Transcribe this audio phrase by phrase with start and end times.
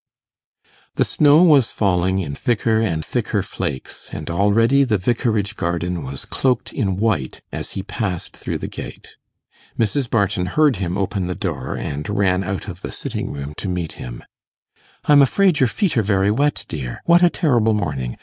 [0.95, 6.25] The snow was falling in thicker and thicker flakes, and already the vicarage garden was
[6.25, 9.09] cloaked in white as he passed through the gate.
[9.77, 10.09] Mrs.
[10.09, 13.91] Barton heard him open the door, and ran out of the sitting room to meet
[14.01, 14.23] him.
[15.03, 17.03] 'I'm afraid your feet are very wet, dear.
[17.05, 18.17] What a terrible morning!